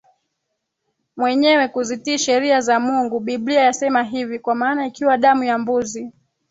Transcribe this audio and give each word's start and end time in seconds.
mwenyewe 1.17 1.67
kuzitii 1.67 2.17
sheria 2.17 2.61
za 2.61 2.79
Mungu 2.79 3.19
Biblia 3.19 3.61
yasema 3.61 4.03
hivi 4.03 4.39
Kwa 4.39 4.55
maana 4.55 4.85
ikiwa 4.85 5.17
damu 5.17 5.43
ya 5.43 5.57
mbuzi 5.57 6.11